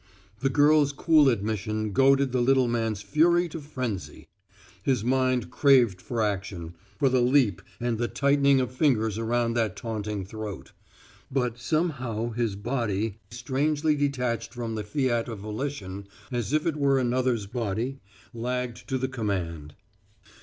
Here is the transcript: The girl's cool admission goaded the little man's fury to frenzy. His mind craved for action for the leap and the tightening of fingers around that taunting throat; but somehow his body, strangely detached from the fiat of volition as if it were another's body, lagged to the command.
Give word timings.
The 0.39 0.49
girl's 0.49 0.93
cool 0.93 1.29
admission 1.29 1.91
goaded 1.91 2.31
the 2.31 2.41
little 2.41 2.67
man's 2.67 3.03
fury 3.03 3.47
to 3.49 3.61
frenzy. 3.61 4.29
His 4.81 5.03
mind 5.03 5.51
craved 5.51 6.01
for 6.01 6.23
action 6.23 6.73
for 6.97 7.07
the 7.07 7.21
leap 7.21 7.61
and 7.79 7.99
the 7.99 8.07
tightening 8.07 8.59
of 8.59 8.71
fingers 8.71 9.19
around 9.19 9.53
that 9.53 9.75
taunting 9.75 10.25
throat; 10.25 10.71
but 11.29 11.59
somehow 11.59 12.31
his 12.31 12.55
body, 12.55 13.19
strangely 13.29 13.95
detached 13.95 14.55
from 14.55 14.73
the 14.73 14.83
fiat 14.83 15.27
of 15.29 15.37
volition 15.37 16.07
as 16.31 16.51
if 16.51 16.65
it 16.65 16.77
were 16.77 16.97
another's 16.97 17.45
body, 17.45 17.99
lagged 18.33 18.89
to 18.89 18.97
the 18.97 19.07
command. 19.07 19.75